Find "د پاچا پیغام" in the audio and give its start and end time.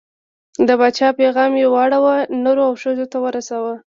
0.67-1.51